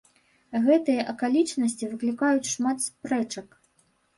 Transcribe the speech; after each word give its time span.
Гэтыя 0.63 1.03
акалічнасці 1.13 1.91
выклікаюць 1.93 2.51
шмат 2.55 2.77
спрэчак. 2.87 3.47